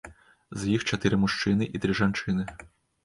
[0.61, 2.43] З іх чатыры мужчыны і тры жанчыны.